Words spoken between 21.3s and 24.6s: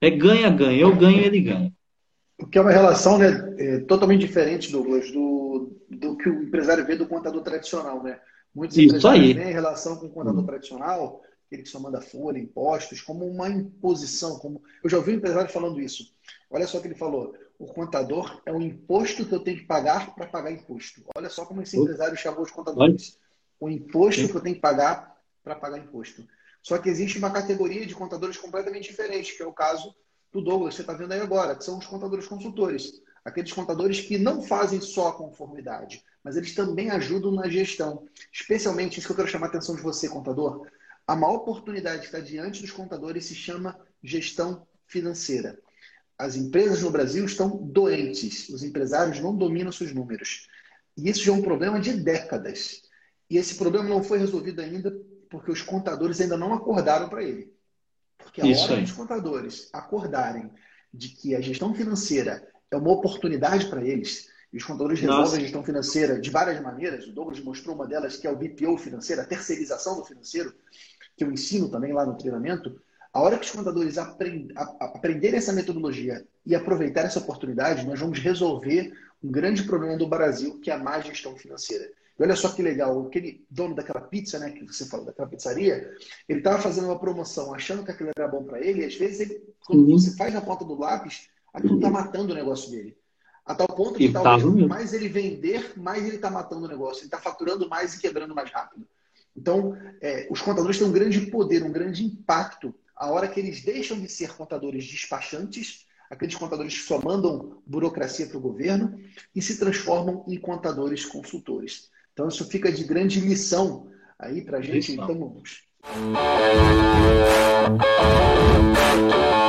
como esse empresário chamou os contadores. O imposto que eu tenho que